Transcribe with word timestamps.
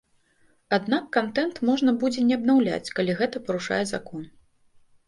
Аднак 0.77 1.05
кантэнт 1.17 1.61
можна 1.71 1.95
будзе 2.05 2.27
не 2.31 2.35
аднаўляць, 2.41 2.93
калі 3.01 3.21
гэта 3.21 3.47
парушае 3.47 3.83
закон. 3.97 4.27